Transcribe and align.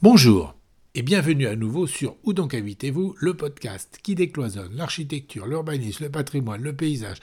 Bonjour 0.00 0.54
et 0.94 1.02
bienvenue 1.02 1.48
à 1.48 1.56
nouveau 1.56 1.88
sur 1.88 2.14
Où 2.22 2.32
donc 2.32 2.54
habitez-vous, 2.54 3.16
le 3.18 3.34
podcast 3.34 3.98
qui 4.00 4.14
décloisonne 4.14 4.76
l'architecture, 4.76 5.44
l'urbanisme, 5.44 6.04
le 6.04 6.10
patrimoine, 6.10 6.62
le 6.62 6.72
paysage, 6.72 7.18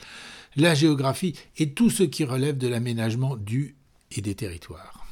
la 0.56 0.74
géographie 0.74 1.34
et 1.56 1.72
tout 1.72 1.88
ce 1.88 2.02
qui 2.02 2.22
relève 2.24 2.58
de 2.58 2.68
l'aménagement 2.68 3.36
du 3.36 3.76
et 4.14 4.20
des 4.20 4.34
territoires. 4.34 5.05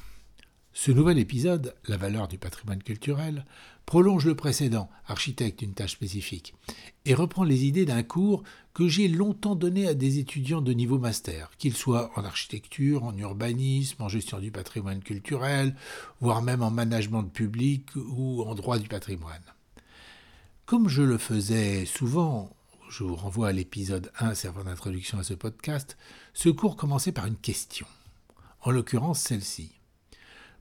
Ce 0.76 0.90
nouvel 0.90 1.20
épisode, 1.20 1.72
La 1.86 1.96
valeur 1.96 2.26
du 2.26 2.36
patrimoine 2.36 2.82
culturel, 2.82 3.46
prolonge 3.86 4.26
le 4.26 4.34
précédent, 4.34 4.90
Architecte, 5.06 5.62
une 5.62 5.72
tâche 5.72 5.92
spécifique, 5.92 6.52
et 7.04 7.14
reprend 7.14 7.44
les 7.44 7.64
idées 7.64 7.84
d'un 7.84 8.02
cours 8.02 8.42
que 8.74 8.88
j'ai 8.88 9.06
longtemps 9.06 9.54
donné 9.54 9.86
à 9.86 9.94
des 9.94 10.18
étudiants 10.18 10.62
de 10.62 10.72
niveau 10.72 10.98
master, 10.98 11.52
qu'ils 11.58 11.76
soient 11.76 12.10
en 12.16 12.24
architecture, 12.24 13.04
en 13.04 13.16
urbanisme, 13.16 14.02
en 14.02 14.08
gestion 14.08 14.40
du 14.40 14.50
patrimoine 14.50 15.00
culturel, 15.00 15.76
voire 16.20 16.42
même 16.42 16.62
en 16.62 16.72
management 16.72 17.22
de 17.22 17.30
public 17.30 17.86
ou 17.94 18.42
en 18.42 18.56
droit 18.56 18.80
du 18.80 18.88
patrimoine. 18.88 19.44
Comme 20.66 20.88
je 20.88 21.02
le 21.02 21.18
faisais 21.18 21.86
souvent, 21.86 22.50
je 22.90 23.04
vous 23.04 23.14
renvoie 23.14 23.48
à 23.48 23.52
l'épisode 23.52 24.10
1 24.18 24.34
servant 24.34 24.64
d'introduction 24.64 25.20
à 25.20 25.24
ce 25.24 25.34
podcast, 25.34 25.96
ce 26.32 26.48
cours 26.48 26.76
commençait 26.76 27.12
par 27.12 27.26
une 27.26 27.36
question, 27.36 27.86
en 28.60 28.72
l'occurrence 28.72 29.20
celle-ci. 29.20 29.70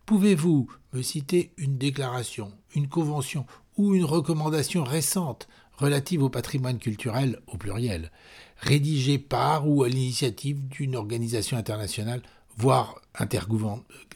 Pouvez-vous 0.05 0.67
me 0.91 1.02
citer 1.02 1.53
une 1.57 1.77
déclaration, 1.77 2.52
une 2.75 2.89
convention 2.89 3.45
ou 3.77 3.95
une 3.95 4.05
recommandation 4.05 4.84
récente 4.84 5.48
relative 5.77 6.23
au 6.23 6.29
patrimoine 6.29 6.77
culturel 6.77 7.39
au 7.48 7.57
pluriel, 7.57 8.12
rédigée 8.57 9.17
par 9.17 9.67
ou 9.67 9.84
à 9.84 9.89
l'initiative 9.89 10.67
d'une 10.67 10.95
organisation 10.95 11.57
internationale, 11.57 12.21
voire 12.57 13.02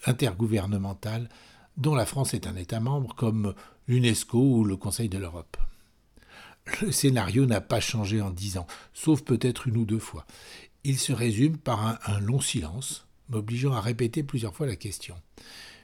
intergouvernementale, 0.04 1.28
dont 1.76 1.94
la 1.94 2.06
France 2.06 2.34
est 2.34 2.46
un 2.46 2.56
État 2.56 2.80
membre, 2.80 3.14
comme 3.14 3.54
l'UNESCO 3.86 4.38
ou 4.38 4.64
le 4.64 4.76
Conseil 4.76 5.08
de 5.08 5.18
l'Europe? 5.18 5.56
Le 6.82 6.92
scénario 6.92 7.46
n'a 7.46 7.60
pas 7.60 7.80
changé 7.80 8.20
en 8.20 8.30
dix 8.30 8.58
ans, 8.58 8.66
sauf 8.92 9.22
peut-être 9.22 9.68
une 9.68 9.78
ou 9.78 9.84
deux 9.84 9.98
fois. 9.98 10.26
Il 10.84 10.98
se 10.98 11.12
résume 11.12 11.56
par 11.56 11.98
un, 12.06 12.20
long 12.20 12.40
silence, 12.40 13.06
m'obligeant 13.30 13.72
à 13.72 13.80
répéter 13.80 14.22
plusieurs 14.22 14.54
fois 14.54 14.66
la 14.66 14.76
question. 14.76 15.14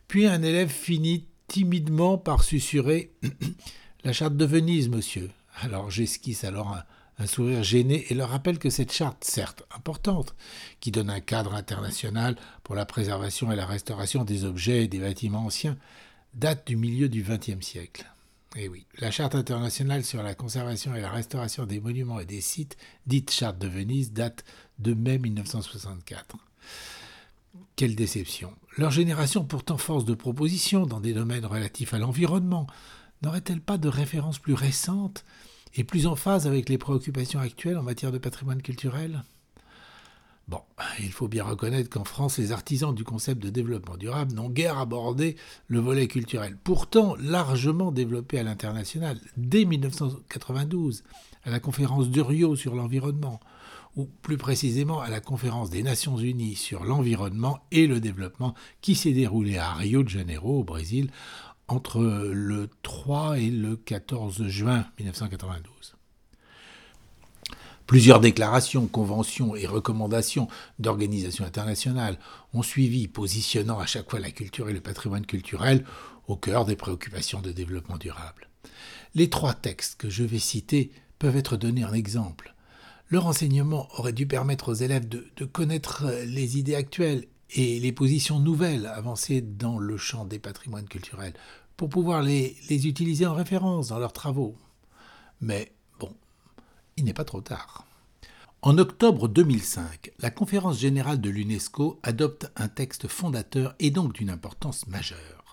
Puis 0.09 0.27
un 0.27 0.43
élève 0.43 0.71
finit 0.71 1.27
timidement 1.49 2.19
par 2.19 2.43
susurrer 2.43 3.13
La 4.05 4.13
charte 4.13 4.37
de 4.37 4.45
Venise, 4.45 4.91
monsieur. 4.91 5.31
Alors 5.63 5.91
j'esquisse 5.91 6.45
alors 6.45 6.77
un, 7.19 7.27
sourire 7.27 7.63
gêné 7.63 8.05
et 8.11 8.15
leur 8.15 8.29
rappelle 8.29 8.59
que 8.59 8.69
cette 8.69 8.93
charte, 8.93 9.25
certes 9.25 9.63
importante, 9.75 10.35
qui 10.81 10.91
donne 10.91 11.09
un 11.09 11.21
cadre 11.21 11.55
international 11.55 12.37
pour 12.65 12.75
la 12.75 12.85
préservation 12.85 13.51
et 13.51 13.57
la 13.57 13.65
restauration 13.65 14.25
des 14.25 14.45
objets 14.45 14.85
et 14.85 14.89
des 14.89 14.99
bâtiments 14.99 15.47
anciens, 15.47 15.79
date 16.35 16.67
du 16.67 16.77
milieu 16.77 17.09
du 17.09 17.23
XXe 17.23 17.65
siècle. 17.65 18.05
Eh 18.57 18.69
oui, 18.69 18.87
la 18.99 19.11
Charte 19.11 19.35
internationale 19.35 20.05
sur 20.05 20.23
la 20.23 20.35
conservation 20.35 20.95
et 20.95 21.01
la 21.01 21.11
restauration 21.11 21.67
des 21.67 21.81
monuments 21.81 22.21
et 22.21 22.27
des 22.27 22.41
sites, 22.41 22.77
dite 23.07 23.33
Charte 23.33 23.59
de 23.59 23.67
Venise, 23.67 24.13
date 24.13 24.45
de 24.79 24.95
mai 24.95 25.19
1964. 25.19 26.37
Quelle 27.75 27.97
déception. 27.97 28.53
Leur 28.77 28.91
génération, 28.91 29.45
pourtant 29.45 29.79
force 29.79 30.05
de 30.05 30.15
proposition 30.15 30.85
dans 30.85 30.99
des 30.99 31.13
domaines 31.13 31.47
relatifs 31.47 31.95
à 31.95 31.99
l'environnement, 31.99 32.67
n'aurait-elle 33.23 33.61
pas 33.61 33.79
de 33.79 33.89
références 33.89 34.41
plus 34.41 34.55
récentes 34.55 35.25
et 35.77 35.85
plus 35.85 36.09
en 36.09 36.17
phase 36.17 36.49
avec 36.49 36.69
les 36.69 36.79
préoccupations 36.79 37.39
actuelles 37.39 37.79
en 37.79 37.85
matière 37.85 38.11
de 38.11 38.19
patrimoine 38.19 38.63
culturel? 38.63 39.23
Bon, 40.49 40.61
il 40.99 41.13
faut 41.13 41.29
bien 41.29 41.45
reconnaître 41.45 41.89
qu'en 41.89 42.05
France, 42.05 42.37
les 42.39 42.51
artisans 42.51 42.95
du 42.95 43.05
concept 43.05 43.41
de 43.41 43.49
développement 43.49 43.97
durable 43.97 44.35
n'ont 44.35 44.51
guère 44.51 44.79
abordé 44.79 45.37
le 45.69 45.79
volet 45.79 46.09
culturel, 46.09 46.59
pourtant 46.65 47.15
largement 47.21 47.93
développé 47.93 48.41
à 48.41 48.43
l'international 48.43 49.21
dès 49.37 49.65
1992, 49.65 51.05
à 51.45 51.51
la 51.51 51.61
conférence 51.61 52.11
de 52.11 52.21
Rio 52.21 52.57
sur 52.57 52.75
l'environnement, 52.75 53.39
ou 53.97 54.07
plus 54.23 54.37
précisément 54.37 55.01
à 55.01 55.09
la 55.09 55.21
conférence 55.21 55.71
des 55.71 55.83
Nations 55.83 56.19
Unies 56.19 56.57
sur 56.57 56.85
l'environnement 56.85 57.61
et 57.71 57.87
le 57.87 58.01
développement 58.01 58.55
qui 58.81 58.95
s'est 58.95 59.13
déroulée 59.13 59.59
à 59.59 59.73
Rio 59.73 60.03
de 60.03 60.09
Janeiro, 60.09 60.61
au 60.61 60.65
Brésil, 60.65 61.11
entre 61.69 62.03
le 62.03 62.69
3 62.83 63.39
et 63.39 63.51
le 63.51 63.77
14 63.77 64.47
juin 64.49 64.87
1992. 64.99 65.95
Plusieurs 67.87 68.21
déclarations, 68.21 68.87
conventions 68.87 69.55
et 69.55 69.67
recommandations 69.67 70.49
d'organisations 70.79 71.45
internationales 71.45 72.19
ont 72.55 72.63
suivi, 72.63 73.09
positionnant 73.09 73.79
à 73.79 73.87
chaque 73.87 74.11
fois 74.11 74.21
la 74.21 74.31
culture 74.31 74.71
et 74.71 74.73
le 74.73 74.81
patrimoine 74.81 75.27
culturel 75.27 75.85
au 76.27 76.37
cœur 76.37 76.65
des 76.65 76.77
préoccupations 76.77 77.43
de 77.43 77.53
développement 77.53 77.99
durable. 77.99 78.49
Les 79.15 79.29
trois 79.29 79.53
textes 79.53 79.97
que 80.01 80.09
je 80.09 80.25
vais 80.25 80.39
citer 80.39 80.93
peuvent 81.19 81.37
être 81.37 81.59
donnés 81.59 81.85
en 81.85 81.93
exemple. 81.93 82.54
Leur 83.15 83.27
enseignement 83.27 83.87
aurait 83.97 84.13
dû 84.13 84.27
permettre 84.27 84.73
aux 84.73 84.75
élèves 84.75 85.09
de, 85.09 85.45
connaître 85.45 86.05
les 86.27 86.59
idées 86.59 86.75
actuelles 86.75 87.29
et 87.51 87.79
les 87.79 87.93
positions 87.93 88.41
nouvelles 88.41 88.87
avancées 88.87 89.41
dans 89.41 89.79
le 89.79 89.97
champ 89.97 90.25
des 90.25 90.41
patrimoines 90.41 90.89
culturels 90.89 91.35
pour 91.77 91.89
pouvoir 91.89 92.23
les, 92.23 92.57
les 92.69 92.89
utiliser 92.89 93.25
en 93.25 93.35
référence 93.35 93.87
dans 93.87 94.01
leurs 94.01 94.13
travaux. 94.13 94.57
Mais 95.41 95.71
bon, 96.01 96.13
il 96.97 97.05
n'est 97.05 97.15
pas 97.15 97.23
trop 97.23 97.41
tard. 97.41 97.87
En 98.63 98.79
octobre 98.79 99.29
2005, 99.29 100.11
la 100.19 100.33
conférence 100.33 100.81
générale 100.81 101.21
de 101.21 101.31
l'UNESCO 101.31 102.01
adopte 102.03 102.51
un 102.57 102.67
texte 102.67 103.07
fondateur 103.07 103.77
et 103.79 103.93
donc 103.93 104.15
d'une 104.15 104.31
importance 104.31 104.89
majeure. 104.89 105.44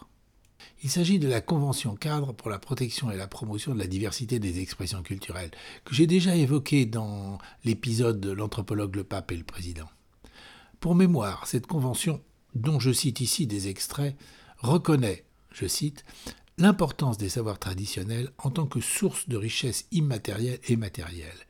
Il 0.84 0.90
s'agit 0.90 1.19
de 1.19 1.28
la 1.28 1.42
Convention 1.42 1.96
cadre 1.96 2.34
pour 2.34 2.50
la 2.50 2.58
protection 2.58 3.12
et 3.12 3.18
la 3.18 3.28
promotion 3.28 3.75
de 3.75 3.80
la 3.80 3.86
diversité 3.86 4.40
des 4.40 4.59
expressions 4.62 5.03
culturelles, 5.03 5.52
que 5.86 5.94
j'ai 5.94 6.08
déjà 6.08 6.36
évoquée 6.36 6.88
dans 6.88 7.38
l'épisode 7.64 8.19
de 8.19 8.31
l'anthropologue 8.31 8.96
le 8.96 9.03
pape 9.03 9.31
et 9.31 9.38
le 9.38 9.44
président. 9.44 9.88
Pour 10.80 10.96
mémoire, 10.96 11.46
cette 11.46 11.68
convention, 11.68 12.20
dont 12.56 12.80
je 12.80 12.91
cite 12.91 13.22
ici 13.22 13.46
des 13.46 13.68
extraits, 13.68 14.16
reconnaît, 14.58 15.24
je 15.52 15.68
cite, 15.68 16.03
l'importance 16.62 17.18
des 17.18 17.30
savoirs 17.30 17.60
traditionnels 17.60 18.32
en 18.38 18.52
tant 18.52 18.68
que 18.68 18.82
source 18.82 19.28
de 19.28 19.36
richesse 19.36 19.88
immatérielle 19.92 20.60
et 20.68 20.76
matérielle, 20.76 21.48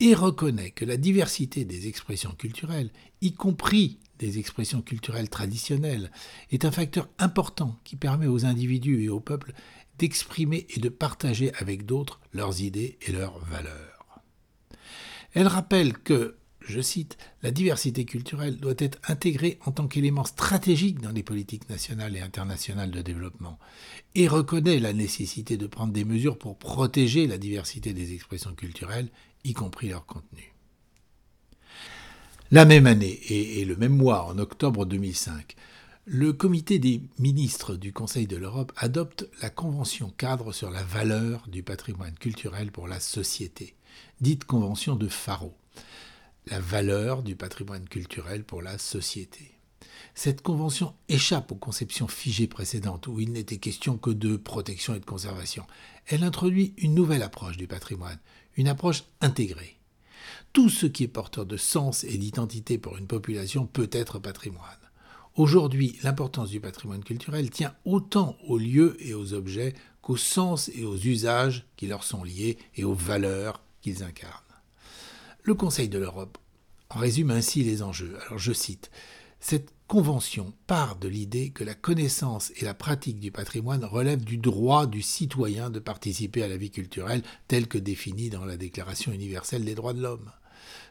et 0.00 0.14
reconnaît 0.14 0.70
que 0.70 0.86
la 0.86 0.96
diversité 0.96 1.64
des 1.64 1.86
expressions 1.86 2.32
culturelles, 2.32 2.90
y 3.20 3.34
compris 3.34 3.98
des 4.18 4.38
expressions 4.38 4.80
culturelles 4.80 5.28
traditionnelles 5.28 6.10
est 6.50 6.64
un 6.64 6.70
facteur 6.70 7.08
important 7.18 7.78
qui 7.84 7.96
permet 7.96 8.26
aux 8.26 8.46
individus 8.46 9.04
et 9.04 9.08
aux 9.08 9.20
peuples 9.20 9.52
d'exprimer 9.98 10.66
et 10.70 10.80
de 10.80 10.88
partager 10.88 11.52
avec 11.56 11.84
d'autres 11.84 12.20
leurs 12.32 12.62
idées 12.62 12.98
et 13.02 13.12
leurs 13.12 13.38
valeurs. 13.40 14.22
Elle 15.34 15.48
rappelle 15.48 15.98
que, 15.98 16.36
je 16.66 16.80
cite, 16.80 17.16
la 17.42 17.50
diversité 17.50 18.04
culturelle 18.04 18.56
doit 18.56 18.74
être 18.78 18.98
intégrée 19.06 19.58
en 19.64 19.72
tant 19.72 19.86
qu'élément 19.86 20.24
stratégique 20.24 21.00
dans 21.00 21.12
les 21.12 21.22
politiques 21.22 21.68
nationales 21.68 22.16
et 22.16 22.20
internationales 22.20 22.90
de 22.90 23.02
développement, 23.02 23.58
et 24.14 24.28
reconnaît 24.28 24.78
la 24.78 24.92
nécessité 24.92 25.56
de 25.56 25.66
prendre 25.66 25.92
des 25.92 26.04
mesures 26.04 26.38
pour 26.38 26.58
protéger 26.58 27.26
la 27.26 27.38
diversité 27.38 27.92
des 27.92 28.14
expressions 28.14 28.54
culturelles, 28.54 29.08
y 29.44 29.52
compris 29.52 29.88
leur 29.88 30.06
contenu. 30.06 30.54
La 32.50 32.64
même 32.64 32.86
année 32.86 33.20
et, 33.28 33.64
le 33.64 33.76
même 33.76 33.96
mois, 33.96 34.26
en 34.26 34.38
octobre 34.38 34.86
2005, 34.86 35.56
le 36.06 36.32
comité 36.32 36.78
des 36.78 37.02
ministres 37.18 37.74
du 37.74 37.92
Conseil 37.92 38.26
de 38.26 38.36
l'Europe 38.36 38.72
adopte 38.76 39.26
la 39.40 39.50
Convention 39.50 40.12
cadre 40.16 40.52
sur 40.52 40.70
la 40.70 40.82
valeur 40.82 41.48
du 41.48 41.62
patrimoine 41.62 42.14
culturel 42.14 42.70
pour 42.70 42.86
la 42.86 43.00
société, 43.00 43.74
dite 44.20 44.44
Convention 44.44 44.96
de 44.96 45.08
Faro. 45.08 45.54
La 46.46 46.60
valeur 46.60 47.22
du 47.22 47.36
patrimoine 47.36 47.88
culturel 47.88 48.44
pour 48.44 48.62
la 48.62 48.78
société. 48.78 49.58
Cette 50.14 50.42
convention 50.42 50.94
échappe 51.08 51.52
aux 51.52 51.56
conceptions 51.56 52.08
figées 52.08 52.46
précédentes 52.46 53.06
où 53.06 53.20
il 53.20 53.32
n'était 53.32 53.58
question 53.58 53.96
que 53.96 54.10
de 54.10 54.36
protection 54.36 54.94
et 54.94 55.00
de 55.00 55.04
conservation. 55.04 55.66
Elle 56.06 56.22
introduit 56.22 56.74
une 56.78 56.94
nouvelle 56.94 57.22
approche 57.22 57.56
du 57.56 57.66
patrimoine, 57.66 58.18
une 58.56 58.68
approche 58.68 59.04
intégrée 59.20 59.78
tout 60.54 60.70
ce 60.70 60.86
qui 60.86 61.02
est 61.02 61.08
porteur 61.08 61.44
de 61.44 61.56
sens 61.56 62.04
et 62.04 62.16
d'identité 62.16 62.78
pour 62.78 62.96
une 62.96 63.08
population 63.08 63.66
peut 63.66 63.90
être 63.92 64.20
patrimoine. 64.20 64.62
Aujourd'hui, 65.34 65.98
l'importance 66.04 66.50
du 66.50 66.60
patrimoine 66.60 67.02
culturel 67.02 67.50
tient 67.50 67.74
autant 67.84 68.36
aux 68.46 68.56
lieux 68.56 68.96
et 69.00 69.14
aux 69.14 69.34
objets 69.34 69.74
qu'aux 70.00 70.16
sens 70.16 70.70
et 70.72 70.84
aux 70.84 70.96
usages 70.96 71.66
qui 71.76 71.88
leur 71.88 72.04
sont 72.04 72.22
liés 72.22 72.56
et 72.76 72.84
aux 72.84 72.94
valeurs 72.94 73.64
qu'ils 73.80 74.04
incarnent. 74.04 74.53
Le 75.46 75.52
Conseil 75.52 75.90
de 75.90 75.98
l'Europe 75.98 76.38
en 76.88 76.98
résume 76.98 77.30
ainsi 77.30 77.62
les 77.62 77.82
enjeux. 77.82 78.16
Alors 78.24 78.38
je 78.38 78.54
cite 78.54 78.90
Cette 79.40 79.74
convention 79.88 80.54
part 80.66 80.96
de 80.96 81.06
l'idée 81.06 81.50
que 81.50 81.64
la 81.64 81.74
connaissance 81.74 82.50
et 82.56 82.64
la 82.64 82.72
pratique 82.72 83.20
du 83.20 83.30
patrimoine 83.30 83.84
relèvent 83.84 84.24
du 84.24 84.38
droit 84.38 84.86
du 84.86 85.02
citoyen 85.02 85.68
de 85.68 85.80
participer 85.80 86.42
à 86.42 86.48
la 86.48 86.56
vie 86.56 86.70
culturelle 86.70 87.22
telle 87.46 87.68
que 87.68 87.76
définie 87.76 88.30
dans 88.30 88.46
la 88.46 88.56
Déclaration 88.56 89.12
universelle 89.12 89.66
des 89.66 89.74
droits 89.74 89.92
de 89.92 90.00
l'homme. 90.00 90.30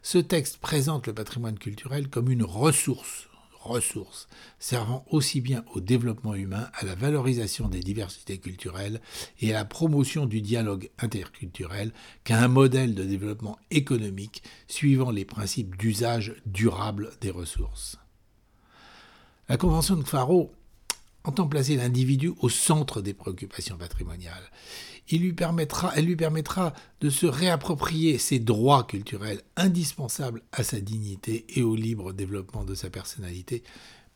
Ce 0.03 0.19
texte 0.19 0.57
présente 0.57 1.07
le 1.07 1.15
patrimoine 1.15 1.57
culturel 1.57 2.07
comme 2.07 2.29
une 2.29 2.44
ressource, 2.44 3.29
ressources, 3.63 4.27
servant 4.60 5.06
aussi 5.10 5.42
bien 5.42 5.63
au 5.74 5.80
développement 5.80 6.36
humain, 6.36 6.69
à 6.74 6.86
la 6.86 6.95
valorisation 6.95 7.68
des 7.68 7.80
diversités 7.80 8.38
culturelles 8.38 9.01
et 9.42 9.51
à 9.51 9.60
la 9.60 9.65
promotion 9.65 10.25
du 10.25 10.42
dialogue 10.42 10.89
interculturel 11.00 11.94
qu'à 12.24 12.42
un 12.42 12.48
modèle 12.48 12.95
de 12.95 13.04
développement 13.04 13.57
économique 13.71 14.44
suivant 14.68 15.12
les 15.12 15.25
principes 15.25 15.77
d'usage 15.77 16.36
durable 16.45 17.12
des 17.21 17.31
ressources. 17.31 17.98
La 19.50 19.57
Convention 19.57 19.95
de 19.95 20.04
Faro 20.04 20.54
entend 21.24 21.48
placer 21.48 21.75
l'individu 21.77 22.33
au 22.39 22.50
centre 22.50 23.01
des 23.01 23.13
préoccupations 23.13 23.77
patrimoniales. 23.77 24.51
Il 25.09 25.21
lui 25.21 25.33
permettra, 25.33 25.91
elle 25.95 26.05
lui 26.05 26.15
permettra 26.15 26.73
de 27.01 27.09
se 27.09 27.25
réapproprier 27.25 28.17
ses 28.17 28.39
droits 28.39 28.83
culturels 28.83 29.41
indispensables 29.57 30.41
à 30.51 30.63
sa 30.63 30.79
dignité 30.79 31.45
et 31.50 31.61
au 31.61 31.75
libre 31.75 32.13
développement 32.13 32.63
de 32.63 32.75
sa 32.75 32.89
personnalité, 32.89 33.63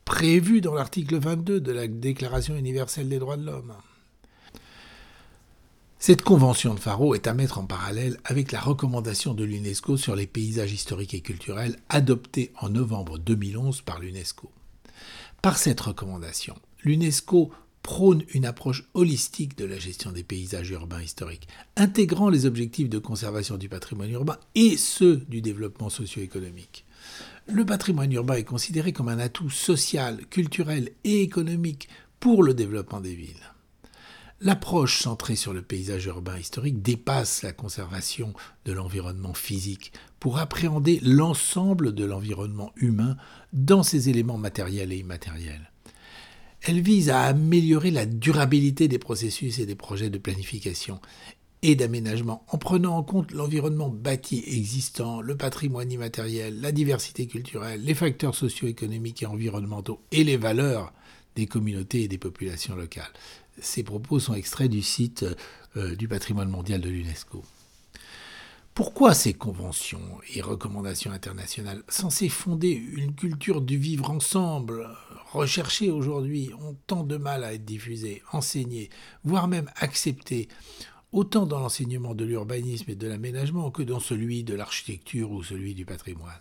prévus 0.04 0.60
dans 0.60 0.74
l'article 0.74 1.18
22 1.18 1.60
de 1.60 1.72
la 1.72 1.86
Déclaration 1.86 2.56
universelle 2.56 3.08
des 3.08 3.18
droits 3.18 3.36
de 3.36 3.44
l'homme. 3.44 3.74
Cette 6.00 6.22
convention 6.22 6.74
de 6.74 6.80
Faro 6.80 7.14
est 7.16 7.26
à 7.26 7.34
mettre 7.34 7.58
en 7.58 7.66
parallèle 7.66 8.18
avec 8.24 8.52
la 8.52 8.60
recommandation 8.60 9.34
de 9.34 9.42
l'UNESCO 9.42 9.96
sur 9.96 10.14
les 10.14 10.28
paysages 10.28 10.72
historiques 10.72 11.14
et 11.14 11.20
culturels 11.20 11.76
adoptée 11.88 12.52
en 12.60 12.68
novembre 12.68 13.18
2011 13.18 13.82
par 13.82 13.98
l'UNESCO. 13.98 14.50
Par 15.42 15.58
cette 15.58 15.80
recommandation, 15.80 16.54
l'UNESCO 16.84 17.50
prône 17.82 18.24
une 18.34 18.46
approche 18.46 18.84
holistique 18.94 19.56
de 19.56 19.64
la 19.64 19.78
gestion 19.78 20.12
des 20.12 20.22
paysages 20.22 20.70
urbains 20.70 21.02
historiques, 21.02 21.48
intégrant 21.76 22.28
les 22.28 22.46
objectifs 22.46 22.88
de 22.88 22.98
conservation 22.98 23.56
du 23.56 23.68
patrimoine 23.68 24.10
urbain 24.10 24.38
et 24.54 24.76
ceux 24.76 25.16
du 25.28 25.40
développement 25.40 25.90
socio-économique. 25.90 26.84
Le 27.46 27.64
patrimoine 27.64 28.12
urbain 28.12 28.34
est 28.34 28.44
considéré 28.44 28.92
comme 28.92 29.08
un 29.08 29.18
atout 29.18 29.50
social, 29.50 30.26
culturel 30.26 30.90
et 31.04 31.22
économique 31.22 31.88
pour 32.20 32.42
le 32.42 32.52
développement 32.52 33.00
des 33.00 33.14
villes. 33.14 33.52
L'approche 34.40 35.00
centrée 35.00 35.34
sur 35.34 35.52
le 35.52 35.62
paysage 35.62 36.06
urbain 36.06 36.38
historique 36.38 36.80
dépasse 36.80 37.42
la 37.42 37.52
conservation 37.52 38.34
de 38.66 38.72
l'environnement 38.72 39.34
physique 39.34 39.92
pour 40.20 40.38
appréhender 40.38 41.00
l'ensemble 41.02 41.92
de 41.92 42.04
l'environnement 42.04 42.72
humain 42.76 43.16
dans 43.52 43.82
ses 43.82 44.10
éléments 44.10 44.38
matériels 44.38 44.92
et 44.92 44.98
immatériels. 44.98 45.72
Elle 46.62 46.80
vise 46.80 47.10
à 47.10 47.22
améliorer 47.22 47.90
la 47.90 48.06
durabilité 48.06 48.88
des 48.88 48.98
processus 48.98 49.58
et 49.58 49.66
des 49.66 49.74
projets 49.74 50.10
de 50.10 50.18
planification 50.18 51.00
et 51.62 51.74
d'aménagement 51.74 52.44
en 52.48 52.58
prenant 52.58 52.96
en 52.96 53.02
compte 53.02 53.32
l'environnement 53.32 53.88
bâti 53.88 54.44
existant, 54.46 55.20
le 55.20 55.36
patrimoine 55.36 55.90
immatériel, 55.90 56.60
la 56.60 56.72
diversité 56.72 57.26
culturelle, 57.26 57.82
les 57.82 57.94
facteurs 57.94 58.34
socio-économiques 58.34 59.22
et 59.22 59.26
environnementaux 59.26 60.00
et 60.12 60.24
les 60.24 60.36
valeurs 60.36 60.92
des 61.36 61.46
communautés 61.46 62.02
et 62.02 62.08
des 62.08 62.18
populations 62.18 62.76
locales. 62.76 63.12
Ces 63.60 63.82
propos 63.82 64.20
sont 64.20 64.34
extraits 64.34 64.70
du 64.70 64.82
site 64.82 65.24
euh, 65.76 65.96
du 65.96 66.06
patrimoine 66.06 66.48
mondial 66.48 66.80
de 66.80 66.88
l'UNESCO. 66.88 67.42
Pourquoi 68.78 69.12
ces 69.12 69.34
conventions 69.34 70.20
et 70.32 70.40
recommandations 70.40 71.10
internationales, 71.10 71.82
censées 71.88 72.28
fonder 72.28 72.70
une 72.70 73.12
culture 73.12 73.60
du 73.60 73.76
vivre 73.76 74.08
ensemble, 74.08 74.88
recherchées 75.32 75.90
aujourd'hui, 75.90 76.52
ont 76.60 76.76
tant 76.86 77.02
de 77.02 77.16
mal 77.16 77.42
à 77.42 77.54
être 77.54 77.64
diffusées, 77.64 78.22
enseignées, 78.30 78.88
voire 79.24 79.48
même 79.48 79.68
acceptées, 79.74 80.46
autant 81.10 81.44
dans 81.44 81.58
l'enseignement 81.58 82.14
de 82.14 82.24
l'urbanisme 82.24 82.88
et 82.88 82.94
de 82.94 83.08
l'aménagement 83.08 83.72
que 83.72 83.82
dans 83.82 83.98
celui 83.98 84.44
de 84.44 84.54
l'architecture 84.54 85.32
ou 85.32 85.42
celui 85.42 85.74
du 85.74 85.84
patrimoine? 85.84 86.40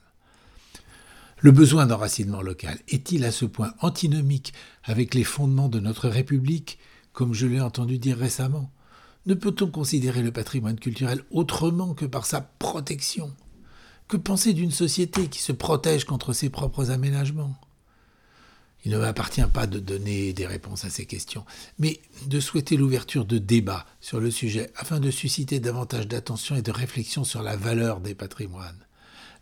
Le 1.40 1.52
besoin 1.52 1.88
d'enracinement 1.88 2.44
local 2.44 2.78
est-il 2.88 3.26
à 3.26 3.32
ce 3.32 3.46
point 3.46 3.74
antinomique 3.82 4.54
avec 4.84 5.16
les 5.16 5.24
fondements 5.24 5.70
de 5.70 5.80
notre 5.80 6.08
République, 6.08 6.78
comme 7.14 7.34
je 7.34 7.48
l'ai 7.48 7.62
entendu 7.62 7.98
dire 7.98 8.20
récemment? 8.20 8.70
Ne 9.28 9.34
peut-on 9.34 9.70
considérer 9.70 10.24
le 10.24 10.32
patrimoine 10.32 10.80
culturel 10.80 11.22
autrement 11.32 11.94
que 11.94 12.06
par 12.06 12.26
sa 12.26 12.42
protection? 12.42 13.36
Que 14.08 14.16
penser 14.16 14.54
d'une 14.54 14.72
société 14.72 15.28
qui 15.28 15.42
se 15.42 15.52
protège 15.52 16.06
contre 16.06 16.32
ses 16.32 16.50
propres 16.50 16.92
aménagements? 16.92 17.56
Il 18.86 18.92
ne 18.92 19.00
m'appartient 19.00 19.46
pas 19.54 19.68
de 19.68 19.80
donner 19.80 20.32
des 20.32 20.48
réponses 20.48 20.86
à 20.86 20.90
ces 20.90 21.06
questions, 21.06 21.46
mais 21.78 22.00
de 22.28 22.40
souhaiter 22.40 22.78
l'ouverture 22.78 23.26
de 23.26 23.38
débats 23.38 23.86
sur 24.00 24.22
le 24.22 24.32
sujet 24.32 24.72
afin 24.78 25.02
de 25.02 25.12
susciter 25.12 25.60
davantage 25.60 26.08
d'attention 26.08 26.56
et 26.56 26.62
de 26.62 26.72
réflexion 26.72 27.26
sur 27.26 27.44
la 27.44 27.58
valeur 27.58 28.00
des 28.00 28.16
patrimoines. 28.16 28.86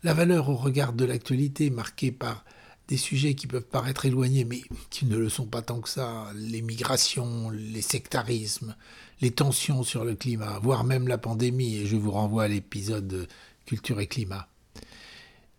La 0.02 0.14
valeur 0.14 0.48
au 0.48 0.56
regard 0.56 0.94
de 0.94 1.04
l'actualité 1.04 1.70
marquée 1.70 2.10
par 2.10 2.44
des 2.88 2.96
sujets 2.96 3.34
qui 3.34 3.46
peuvent 3.46 3.66
paraître 3.66 4.06
éloignés, 4.06 4.44
mais 4.44 4.62
qui 4.90 5.06
ne 5.06 5.16
le 5.16 5.28
sont 5.28 5.46
pas 5.46 5.62
tant 5.62 5.80
que 5.80 5.88
ça, 5.88 6.30
les 6.34 6.62
migrations, 6.62 7.50
les 7.50 7.82
sectarismes, 7.82 8.76
les 9.20 9.32
tensions 9.32 9.82
sur 9.82 10.04
le 10.04 10.14
climat, 10.14 10.58
voire 10.60 10.84
même 10.84 11.08
la 11.08 11.18
pandémie, 11.18 11.76
et 11.76 11.86
je 11.86 11.96
vous 11.96 12.12
renvoie 12.12 12.44
à 12.44 12.48
l'épisode 12.48 13.28
Culture 13.64 13.98
et 14.00 14.06
climat. 14.06 14.48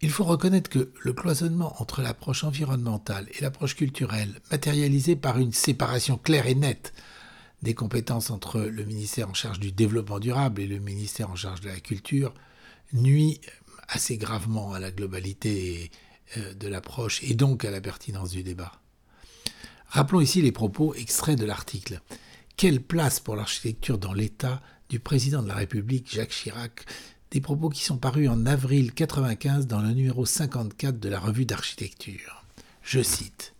Il 0.02 0.12
faut 0.12 0.24
reconnaître 0.24 0.70
que 0.70 0.92
le 1.02 1.14
cloisonnement 1.14 1.82
entre 1.82 2.02
l'approche 2.02 2.44
environnementale 2.44 3.28
et 3.38 3.42
l'approche 3.42 3.76
culturelle, 3.76 4.40
matérialisée 4.52 5.16
par 5.16 5.40
une 5.40 5.52
séparation 5.52 6.18
claire 6.18 6.48
et 6.48 6.56
nette 6.56 6.94
des 7.64 7.74
compétences 7.74 8.30
entre 8.30 8.62
le 8.62 8.86
ministère 8.86 9.30
en 9.30 9.34
charge 9.34 9.60
du 9.60 9.72
développement 9.72 10.20
durable 10.20 10.62
et 10.62 10.68
le 10.68 10.78
ministère 10.78 11.32
en 11.32 11.36
charge 11.36 11.62
de 11.62 11.70
la 11.70 11.80
culture, 11.80 12.34
nuit 12.94 13.42
assez 13.88 14.18
gravement 14.18 14.74
à 14.74 14.80
la 14.80 14.92
globalité 14.92 15.90
de 16.36 16.68
l'approche 16.68 17.24
et 17.24 17.34
donc 17.34 17.66
à 17.66 17.72
la 17.72 17.82
pertinence 17.82 18.32
du 18.32 18.44
débat. 18.44 18.74
Rappelons 19.88 20.22
ici 20.22 20.42
les 20.42 20.52
propos 20.52 20.94
extraits 20.96 21.40
de 21.40 21.46
l'article. 21.46 22.02
Quelle 22.58 22.82
place 22.82 23.20
pour 23.20 23.36
l'architecture 23.36 23.98
dans 23.98 24.14
l'État 24.14 24.62
du 24.90 25.00
président 25.00 25.42
de 25.42 25.48
la 25.48 25.56
République 25.56 26.12
Jacques 26.12 26.32
Chirac? 26.32 26.86
Des 27.32 27.42
propos 27.42 27.70
qui 27.70 27.84
sont 27.84 27.98
parus 27.98 28.30
en 28.30 28.46
avril 28.46 28.86
1995 28.86 29.68
dans 29.68 29.82
le 29.82 29.90
numéro 29.90 30.26
54 30.26 31.00
de 31.00 31.10
la 31.10 31.20
revue 31.20 31.46
d'architecture. 31.46 32.46
Je 32.84 33.02
cite 33.02 33.54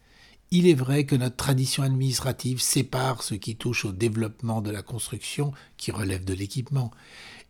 il 0.50 0.68
est 0.68 0.74
vrai 0.74 1.06
que 1.06 1.16
notre 1.16 1.36
tradition 1.36 1.84
administrative 1.84 2.62
sépare 2.62 3.22
ce 3.22 3.36
qui 3.36 3.58
touche 3.58 3.84
au 3.84 3.92
développement 3.92 4.62
de 4.62 4.72
la 4.72 4.82
construction, 4.82 5.52
qui 5.76 5.92
relève 5.92 6.24
de 6.24 6.34
l'équipement, 6.34 6.92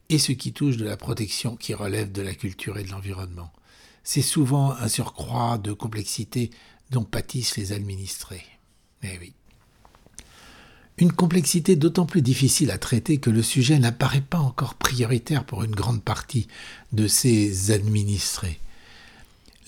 et 0.10 0.18
ce 0.18 0.32
qui 0.32 0.52
touche 0.52 0.78
de 0.78 0.86
la 0.86 0.98
protection, 0.98 1.56
qui 1.56 1.74
relève 1.74 2.12
de 2.12 2.24
la 2.24 2.34
culture 2.34 2.78
et 2.78 2.84
de 2.84 2.90
l'environnement. 2.90 3.52
C'est 4.10 4.22
souvent 4.22 4.72
un 4.72 4.88
surcroît 4.88 5.58
de 5.58 5.74
complexité 5.74 6.50
dont 6.92 7.04
pâtissent 7.04 7.58
les 7.58 7.74
administrés. 7.74 8.46
Eh 9.04 9.18
oui. 9.20 9.34
Une 10.98 11.12
complexité 11.12 11.76
d'autant 11.76 12.06
plus 12.06 12.22
difficile 12.22 12.72
à 12.72 12.78
traiter 12.78 13.18
que 13.18 13.30
le 13.30 13.44
sujet 13.44 13.78
n'apparaît 13.80 14.22
pas 14.22 14.40
encore 14.40 14.76
prioritaire 14.76 15.44
pour 15.44 15.66
une 15.66 15.76
grande 15.76 16.02
partie 16.02 16.48
de 16.94 17.06
ces 17.06 17.72
administrés. 17.72 18.62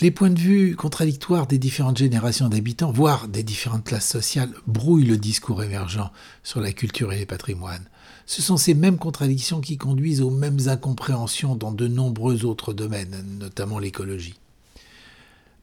Les 0.01 0.12
points 0.12 0.29
de 0.29 0.39
vue 0.39 0.75
contradictoires 0.75 1.46
des 1.46 1.58
différentes 1.58 1.98
générations 1.98 2.48
d'habitants, 2.48 2.91
voire 2.91 3.27
des 3.27 3.44
différentes 3.44 3.84
classes 3.84 4.08
sociales, 4.08 4.53
brouillent 4.65 5.06
le 5.06 5.18
discours 5.18 5.62
émergent 5.62 6.10
sur 6.41 6.62
la 6.62 6.72
culture 6.72 7.12
et 7.12 7.20
les 7.20 7.25
patrimoines. 7.25 7.89
Ce 8.25 8.41
sont 8.41 8.58
ces 8.58 8.74
mêmes 8.74 8.98
contradictions 8.98 9.60
qui 9.60 9.77
conduisent 9.77 10.22
aux 10.22 10.29
mêmes 10.29 10.68
incompréhensions 10.68 11.56
dans 11.56 11.72
de 11.72 11.88
nombreux 11.88 12.46
autres 12.46 12.74
domaines, 12.74 13.25
notamment 13.39 13.79
l'écologie. 13.79 14.39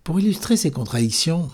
Pour 0.05 0.21
illustrer 0.21 0.57
ces 0.57 0.71
contradictions, 0.71 1.50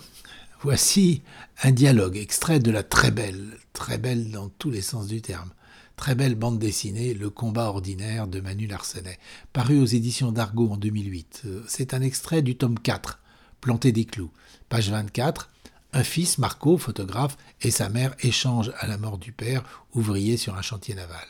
Voici 0.63 1.21
un 1.61 1.71
dialogue 1.71 2.15
extrait 2.15 2.59
de 2.59 2.71
la 2.71 2.83
très 2.83 3.11
belle, 3.11 3.57
très 3.73 3.97
belle 3.97 4.31
dans 4.31 4.47
tous 4.47 4.71
les 4.71 4.81
sens 4.81 5.07
du 5.07 5.21
terme, 5.21 5.49
très 5.95 6.15
belle 6.15 6.35
bande 6.35 6.59
dessinée 6.59 7.13
Le 7.13 7.29
combat 7.29 7.65
ordinaire 7.65 8.27
de 8.27 8.39
Manu 8.39 8.67
Larsenet, 8.67 9.19
paru 9.51 9.79
aux 9.79 9.85
éditions 9.85 10.31
d'Argo 10.31 10.69
en 10.71 10.77
2008. 10.77 11.43
C'est 11.67 11.93
un 11.93 12.01
extrait 12.01 12.41
du 12.41 12.55
tome 12.55 12.79
4, 12.79 13.19
Planter 13.61 13.91
des 13.91 14.05
clous. 14.05 14.31
Page 14.69 14.89
24, 14.89 15.49
un 15.93 16.03
fils, 16.03 16.37
Marco, 16.37 16.77
photographe, 16.77 17.37
et 17.61 17.71
sa 17.71 17.87
mère 17.89 18.15
échangent 18.19 18.73
à 18.79 18.87
la 18.87 18.97
mort 18.97 19.17
du 19.17 19.31
père, 19.31 19.63
ouvrier 19.93 20.37
sur 20.37 20.57
un 20.57 20.61
chantier 20.61 20.95
naval. 20.95 21.27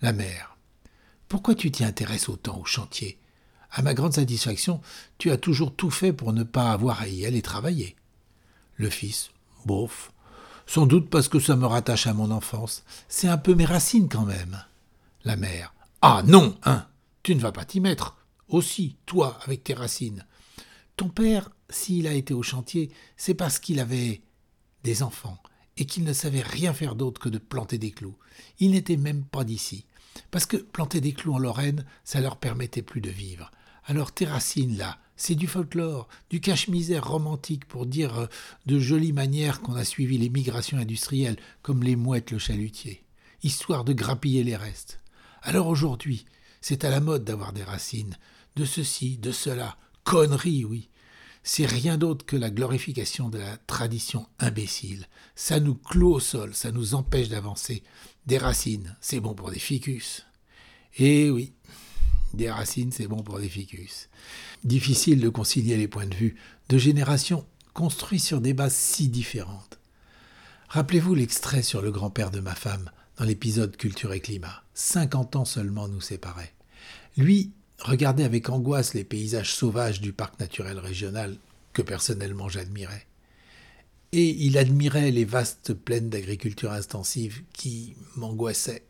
La 0.00 0.12
mère. 0.12 0.56
Pourquoi 1.28 1.54
tu 1.54 1.70
t'y 1.70 1.84
intéresses 1.84 2.28
autant 2.28 2.60
au 2.60 2.64
chantier? 2.64 3.18
À 3.70 3.82
ma 3.82 3.94
grande 3.94 4.12
satisfaction, 4.12 4.80
tu 5.18 5.30
as 5.30 5.36
toujours 5.36 5.74
tout 5.74 5.90
fait 5.90 6.12
pour 6.12 6.32
ne 6.32 6.42
pas 6.42 6.72
avoir 6.72 7.00
à 7.00 7.08
y 7.08 7.26
aller 7.26 7.42
travailler. 7.42 7.96
Le 8.76 8.90
fils, 8.90 9.30
bof. 9.64 10.12
Sans 10.66 10.86
doute 10.86 11.10
parce 11.10 11.28
que 11.28 11.40
ça 11.40 11.56
me 11.56 11.66
rattache 11.66 12.06
à 12.06 12.14
mon 12.14 12.30
enfance. 12.30 12.84
C'est 13.08 13.28
un 13.28 13.38
peu 13.38 13.54
mes 13.54 13.64
racines 13.64 14.08
quand 14.08 14.24
même. 14.24 14.62
La 15.24 15.36
mère. 15.36 15.74
Ah 16.00 16.22
non, 16.26 16.56
hein 16.64 16.86
Tu 17.22 17.34
ne 17.34 17.40
vas 17.40 17.52
pas 17.52 17.64
t'y 17.64 17.80
mettre. 17.80 18.16
Aussi, 18.48 18.96
toi, 19.06 19.38
avec 19.44 19.64
tes 19.64 19.74
racines. 19.74 20.26
Ton 20.96 21.08
père, 21.08 21.50
s'il 21.70 22.06
a 22.06 22.12
été 22.12 22.34
au 22.34 22.42
chantier, 22.42 22.90
c'est 23.16 23.34
parce 23.34 23.58
qu'il 23.58 23.80
avait 23.80 24.22
des 24.84 25.02
enfants 25.02 25.38
et 25.76 25.86
qu'il 25.86 26.04
ne 26.04 26.12
savait 26.12 26.42
rien 26.42 26.72
faire 26.72 26.94
d'autre 26.94 27.20
que 27.20 27.28
de 27.28 27.38
planter 27.38 27.78
des 27.78 27.92
clous. 27.92 28.16
Il 28.58 28.72
n'était 28.72 28.96
même 28.96 29.24
pas 29.24 29.44
d'ici. 29.44 29.86
Parce 30.30 30.46
que 30.46 30.56
planter 30.56 31.00
des 31.00 31.12
clous 31.12 31.34
en 31.34 31.38
Lorraine, 31.38 31.84
ça 32.04 32.20
leur 32.20 32.36
permettait 32.36 32.82
plus 32.82 33.00
de 33.00 33.10
vivre. 33.10 33.50
Alors 33.84 34.12
tes 34.12 34.26
racines 34.26 34.76
là, 34.76 34.98
c'est 35.22 35.36
du 35.36 35.46
folklore, 35.46 36.08
du 36.30 36.40
cache-misère 36.40 37.06
romantique 37.06 37.66
pour 37.66 37.86
dire 37.86 38.18
euh, 38.18 38.26
de 38.66 38.80
jolies 38.80 39.12
manières 39.12 39.60
qu'on 39.60 39.76
a 39.76 39.84
suivi 39.84 40.18
les 40.18 40.28
migrations 40.28 40.78
industrielles, 40.78 41.36
comme 41.62 41.84
les 41.84 41.94
mouettes 41.94 42.32
le 42.32 42.40
chalutier, 42.40 43.04
histoire 43.44 43.84
de 43.84 43.92
grappiller 43.92 44.42
les 44.42 44.56
restes. 44.56 45.00
Alors 45.42 45.68
aujourd'hui, 45.68 46.24
c'est 46.60 46.84
à 46.84 46.90
la 46.90 46.98
mode 46.98 47.22
d'avoir 47.22 47.52
des 47.52 47.62
racines, 47.62 48.18
de 48.56 48.64
ceci, 48.64 49.16
de 49.16 49.30
cela, 49.30 49.76
conneries, 50.02 50.64
oui. 50.64 50.88
C'est 51.44 51.66
rien 51.66 51.98
d'autre 51.98 52.26
que 52.26 52.36
la 52.36 52.50
glorification 52.50 53.28
de 53.28 53.38
la 53.38 53.58
tradition 53.58 54.26
imbécile. 54.40 55.06
Ça 55.36 55.60
nous 55.60 55.76
clôt 55.76 56.14
au 56.14 56.20
sol, 56.20 56.52
ça 56.52 56.72
nous 56.72 56.96
empêche 56.96 57.28
d'avancer. 57.28 57.84
Des 58.26 58.38
racines, 58.38 58.96
c'est 59.00 59.20
bon 59.20 59.34
pour 59.34 59.52
des 59.52 59.60
ficus. 59.60 60.26
Eh 60.98 61.30
oui, 61.30 61.52
des 62.34 62.50
racines, 62.50 62.92
c'est 62.92 63.06
bon 63.06 63.22
pour 63.22 63.38
des 63.38 63.48
ficus. 63.48 64.08
Difficile 64.64 65.20
de 65.20 65.28
concilier 65.28 65.76
les 65.76 65.88
points 65.88 66.06
de 66.06 66.14
vue 66.14 66.36
de 66.68 66.78
générations 66.78 67.46
construites 67.74 68.22
sur 68.22 68.40
des 68.40 68.54
bases 68.54 68.74
si 68.74 69.08
différentes. 69.08 69.78
Rappelez-vous 70.68 71.14
l'extrait 71.14 71.62
sur 71.62 71.82
le 71.82 71.90
grand-père 71.90 72.30
de 72.30 72.40
ma 72.40 72.54
femme 72.54 72.90
dans 73.18 73.24
l'épisode 73.24 73.76
Culture 73.76 74.12
et 74.12 74.20
Climat. 74.20 74.62
50 74.74 75.36
ans 75.36 75.44
seulement 75.44 75.88
nous 75.88 76.00
séparaient. 76.00 76.54
Lui 77.16 77.52
regardait 77.78 78.24
avec 78.24 78.48
angoisse 78.48 78.94
les 78.94 79.04
paysages 79.04 79.54
sauvages 79.54 80.00
du 80.00 80.12
parc 80.12 80.40
naturel 80.40 80.78
régional 80.78 81.36
que 81.72 81.82
personnellement 81.82 82.48
j'admirais. 82.48 83.06
Et 84.12 84.28
il 84.28 84.58
admirait 84.58 85.10
les 85.10 85.24
vastes 85.24 85.72
plaines 85.72 86.10
d'agriculture 86.10 86.72
intensive 86.72 87.42
qui 87.52 87.94
m'angoissaient. 88.16 88.84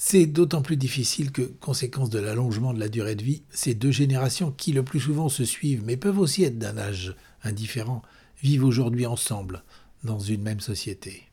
C'est 0.00 0.26
d'autant 0.26 0.62
plus 0.62 0.76
difficile 0.76 1.32
que, 1.32 1.42
conséquence 1.42 2.08
de 2.08 2.20
l'allongement 2.20 2.72
de 2.72 2.78
la 2.78 2.88
durée 2.88 3.16
de 3.16 3.24
vie, 3.24 3.42
ces 3.50 3.74
deux 3.74 3.90
générations 3.90 4.52
qui 4.52 4.72
le 4.72 4.84
plus 4.84 5.00
souvent 5.00 5.28
se 5.28 5.44
suivent, 5.44 5.82
mais 5.84 5.96
peuvent 5.96 6.20
aussi 6.20 6.44
être 6.44 6.56
d'un 6.56 6.78
âge 6.78 7.16
indifférent, 7.42 8.02
vivent 8.40 8.62
aujourd'hui 8.62 9.06
ensemble, 9.06 9.64
dans 10.04 10.20
une 10.20 10.42
même 10.42 10.60
société. 10.60 11.24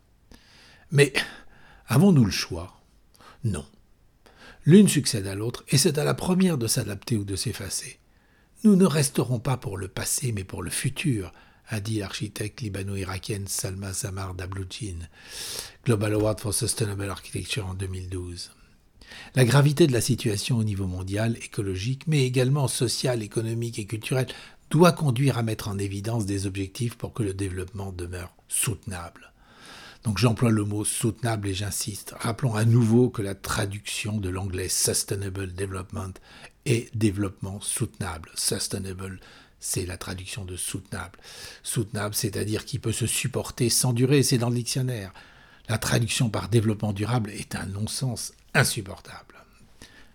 Mais 0.89 1.13
avons-nous 1.87 2.25
le 2.25 2.31
choix? 2.31 2.81
Non. 3.43 3.65
L'une 4.65 4.87
succède 4.87 5.27
à 5.27 5.35
l'autre, 5.35 5.63
et 5.69 5.77
c'est 5.77 5.99
à 5.99 6.03
la 6.03 6.15
première 6.15 6.57
de 6.57 6.65
s'adapter 6.65 7.17
ou 7.17 7.23
de 7.23 7.35
s'effacer. 7.35 7.99
Nous 8.63 8.75
ne 8.75 8.87
resterons 8.87 9.39
pas 9.39 9.57
pour 9.57 9.77
le 9.77 9.89
passé, 9.89 10.31
mais 10.31 10.43
pour 10.43 10.63
le 10.63 10.71
futur, 10.71 11.31
a 11.69 11.79
dit 11.79 11.99
l'architecte 11.99 12.61
libano-irakienne 12.61 13.47
Salma 13.47 13.93
Samar 13.93 14.33
Dabloudjin, 14.33 15.07
Global 15.85 16.13
Award 16.13 16.39
for 16.39 16.53
Sustainable 16.53 17.09
Architecture 17.09 17.65
en 17.65 17.73
2012. 17.73 18.51
La 19.35 19.45
gravité 19.45 19.87
de 19.87 19.93
la 19.93 20.01
situation 20.01 20.57
au 20.57 20.63
niveau 20.63 20.87
mondial, 20.87 21.37
écologique, 21.37 22.07
mais 22.07 22.25
également 22.25 22.67
social, 22.67 23.23
économique 23.23 23.79
et 23.79 23.85
culturel, 23.85 24.27
doit 24.69 24.91
conduire 24.91 25.37
à 25.37 25.43
mettre 25.43 25.67
en 25.67 25.77
évidence 25.77 26.25
des 26.25 26.47
objectifs 26.47 26.95
pour 26.95 27.13
que 27.13 27.23
le 27.23 27.33
développement 27.33 27.91
demeure 27.91 28.33
soutenable. 28.47 29.31
Donc 30.03 30.19
j'emploie 30.19 30.51
le 30.51 30.63
mot 30.63 30.85
soutenable 30.85 31.47
et 31.47 31.53
j'insiste. 31.53 32.13
Rappelons 32.19 32.55
à 32.55 32.63
nouveau 32.63 33.09
que 33.09 33.23
la 33.23 33.33
traduction 33.33 34.17
de 34.17 34.29
l'anglais 34.29 34.69
Sustainable 34.69 35.53
Development 35.53 36.13
est 36.65 36.95
développement 36.95 37.59
soutenable. 37.59 38.29
Sustainable 38.35 39.19
c'est 39.65 39.87
la 39.87 39.97
traduction 39.97 40.45
de 40.45 40.55
soutenable. 40.55 41.17
Soutenable, 41.63 42.13
c'est-à-dire 42.13 42.65
qui 42.65 42.77
peut 42.77 42.91
se 42.91 43.07
supporter 43.07 43.69
sans 43.69 43.93
durée, 43.93 44.21
c'est 44.21 44.37
dans 44.37 44.49
le 44.49 44.55
dictionnaire. 44.55 45.11
La 45.67 45.79
traduction 45.79 46.29
par 46.29 46.49
développement 46.49 46.93
durable 46.93 47.31
est 47.31 47.55
un 47.55 47.65
non-sens 47.65 48.33
insupportable. 48.53 49.35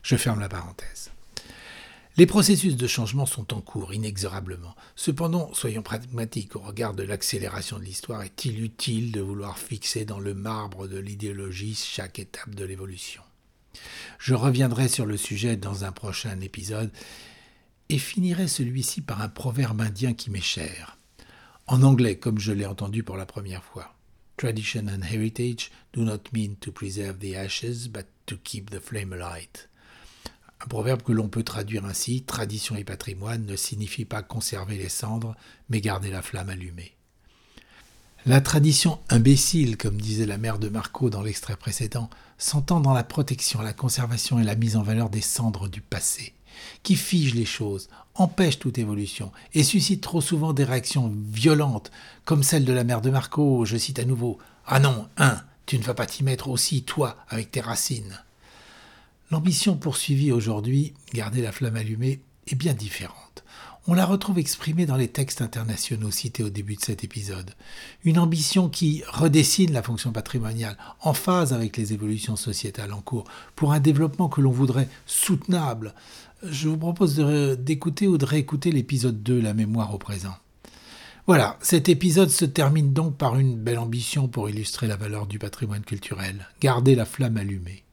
Je 0.05 0.15
ferme 0.15 0.39
la 0.39 0.49
parenthèse. 0.49 1.11
Les 2.17 2.27
processus 2.27 2.77
de 2.77 2.87
changement 2.87 3.27
sont 3.27 3.53
en 3.53 3.61
cours 3.61 3.93
inexorablement. 3.93 4.77
Cependant, 4.95 5.53
soyons 5.53 5.83
pragmatiques 5.83 6.55
au 6.55 6.61
regard 6.61 6.95
de 6.95 7.03
l'accélération 7.03 7.79
de 7.79 7.85
l'histoire, 7.85 8.23
est-il 8.23 8.63
utile 8.63 9.11
de 9.11 9.21
vouloir 9.21 9.59
fixer 9.59 10.05
dans 10.05 10.21
le 10.21 10.35
marbre 10.35 10.87
de 10.87 10.99
l'idéologie 10.99 11.75
chaque 11.75 12.21
étape 12.21 12.55
de 12.55 12.65
l'évolution? 12.65 13.23
Je 14.19 14.35
reviendrai 14.35 14.89
sur 14.89 15.07
le 15.07 15.17
sujet 15.17 15.57
dans 15.57 15.85
un 15.85 15.93
prochain 15.93 16.41
épisode 16.41 16.91
et 17.91 17.99
finirai 17.99 18.47
celui-ci 18.47 19.01
par 19.01 19.21
un 19.21 19.29
proverbe 19.29 19.81
indien 19.81 20.15
qui 20.15 20.31
m'est 20.31 20.41
cher. 20.41 20.97
En 21.67 21.83
anglais, 21.83 22.17
comme 22.17 22.39
je 22.39 22.53
l'ai 22.53 22.67
entendu 22.67 23.03
pour 23.03 23.17
la 23.17 23.27
première 23.27 23.65
fois. 23.65 23.95
Tradition 24.37 24.87
and 24.89 25.03
heritage 25.03 25.71
do 25.93 26.03
not 26.03 26.21
mean 26.33 26.55
to 26.61 26.71
preserve 26.71 27.19
the 27.19 27.35
ashes, 27.35 27.89
but 27.89 28.07
to 28.27 28.37
keep 28.43 28.71
the 28.71 28.79
flame 28.79 29.13
alight. 29.13 29.69
Un 30.63 30.69
proverbe 30.69 31.03
que 31.03 31.13
l'on 31.13 31.29
peut 31.29 31.43
traduire 31.43 31.85
ainsi 31.85 32.23
tradition 32.23 32.77
et 32.77 32.85
patrimoine 32.85 33.45
ne 33.45 33.57
signifie 33.57 34.05
pas 34.05 34.23
conserver 34.23 34.77
les 34.77 34.89
cendres, 34.89 35.35
mais 35.69 35.81
garder 35.81 36.11
la 36.11 36.23
flamme 36.23 36.51
allumée. 36.51 36.95
La 38.25 38.41
tradition 38.41 39.01
imbécile, 39.09 39.77
comme 39.79 40.01
disait 40.01 40.27
la 40.27 40.39
mère 40.39 40.59
de 40.59 40.69
Marco 40.69 41.11
dans 41.11 41.23
l'extrait 41.23 41.57
précédent, 41.57 42.09
s'entend 42.39 42.81
dans 42.81 42.93
la 42.93 43.05
protection, 43.05 43.63
la 43.63 43.73
conservation 43.73 44.39
et 44.39 44.45
la 44.45 44.55
mise 44.55 44.77
en 44.77 44.83
valeur 44.83 45.11
des 45.11 45.23
cendres 45.23 45.69
du 45.69 45.81
passé 45.81 46.35
qui 46.83 46.97
fige 46.97 47.35
les 47.35 47.45
choses, 47.45 47.89
empêche 48.15 48.59
toute 48.59 48.79
évolution 48.79 49.33
et 49.55 49.63
suscite 49.63 50.03
trop 50.03 50.21
souvent 50.21 50.53
des 50.53 50.65
réactions 50.65 51.13
violentes, 51.33 51.91
comme 52.25 52.43
celle 52.43 52.65
de 52.65 52.73
la 52.73 52.85
mère 52.85 53.01
de 53.01 53.11
Marco, 53.11 53.65
je 53.65 53.77
cite 53.77 53.99
à 53.99 54.05
nouveau 54.05 54.39
Ah 54.67 54.81
non, 54.81 55.09
hein, 55.17 55.41
tu 55.67 55.79
ne 55.79 55.85
vas 55.85 55.95
pas 55.95 56.07
t'y 56.07 56.25
mettre 56.25 56.49
aussi, 56.49 56.83
toi, 56.83 57.17
avec 57.29 57.51
tes 57.51 57.61
racines. 57.61 58.21
L'ambition 59.31 59.77
poursuivie 59.77 60.33
aujourd'hui, 60.33 60.95
garder 61.15 61.43
la 61.43 61.53
flamme 61.53 61.77
allumée, 61.77 62.21
est 62.49 62.57
bien 62.57 62.75
différente. 62.75 63.45
On 63.87 63.95
la 63.95 64.05
retrouve 64.05 64.39
exprimée 64.39 64.85
dans 64.85 64.97
les 64.97 65.09
textes 65.09 65.41
internationaux 65.41 66.11
cités 66.11 66.43
au 66.43 66.51
début 66.51 66.77
de 66.77 66.83
cet 66.83 67.03
épisode. 67.03 67.53
Une 68.05 68.19
ambition 68.19 68.69
qui 68.69 69.03
redessine 69.09 69.73
la 69.73 69.83
fonction 69.83 70.13
patrimoniale 70.13 70.77
en 71.01 71.15
phase 71.15 71.53
avec 71.53 71.77
les 71.77 71.93
évolutions 71.93 72.37
sociétales 72.37 72.93
en 72.93 73.01
cours 73.01 73.25
pour 73.57 73.73
un 73.73 73.81
développement 73.81 74.29
que 74.29 74.43
l'on 74.43 74.51
voudrait 74.51 74.89
soutenable, 75.07 75.95
je 76.43 76.69
vous 76.69 76.79
propose 76.79 77.17
d'écouter 77.59 78.09
ou 78.09 78.19
de 78.19 78.25
réécouter 78.25 78.73
l'épisode 78.73 79.23
2, 79.23 79.41
La 79.41 79.55
mémoire 79.55 79.95
au 79.95 79.99
présent. 79.99 80.35
Voilà, 81.27 81.59
cet 81.61 81.89
épisode 81.89 82.31
se 82.31 82.45
termine 82.45 82.93
donc 82.93 83.17
par 83.17 83.39
une 83.39 83.57
belle 83.57 83.79
ambition 83.79 84.27
pour 84.27 84.49
illustrer 84.49 84.87
la 84.87 84.97
valeur 84.97 85.27
du 85.27 85.39
patrimoine 85.39 85.83
culturel, 85.83 86.49
garder 86.61 86.95
la 86.95 87.05
flamme 87.05 87.37
allumée. 87.37 87.85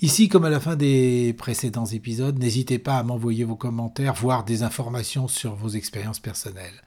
Ici, 0.00 0.28
comme 0.28 0.44
à 0.44 0.50
la 0.50 0.60
fin 0.60 0.74
des 0.74 1.34
précédents 1.36 1.86
épisodes, 1.86 2.38
n'hésitez 2.38 2.78
pas 2.78 2.96
à 2.96 3.02
m'envoyer 3.02 3.44
vos 3.44 3.56
commentaires, 3.56 4.14
voire 4.14 4.44
des 4.44 4.62
informations 4.62 5.28
sur 5.28 5.54
vos 5.54 5.68
expériences 5.68 6.20
personnelles. 6.20 6.82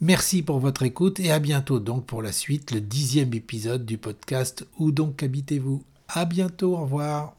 Merci 0.00 0.42
pour 0.42 0.60
votre 0.60 0.82
écoute 0.82 1.20
et 1.20 1.30
à 1.30 1.38
bientôt 1.40 1.78
donc 1.78 2.06
pour 2.06 2.22
la 2.22 2.32
suite, 2.32 2.70
le 2.70 2.80
dixième 2.80 3.34
épisode 3.34 3.84
du 3.84 3.98
podcast 3.98 4.66
Où 4.78 4.92
donc 4.92 5.22
habitez-vous? 5.22 5.82
À 6.08 6.24
bientôt, 6.24 6.72
au 6.72 6.82
revoir 6.82 7.34